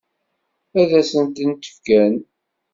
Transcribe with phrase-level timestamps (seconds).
[0.79, 2.15] Ad s-tent-fken?